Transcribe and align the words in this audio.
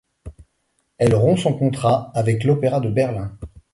Elle 0.97 1.13
rompt 1.13 1.37
son 1.37 1.53
contrat 1.53 2.09
avec 2.15 2.43
l'Opéra 2.43 2.79
de 2.79 2.89
Berlin. 2.89 3.37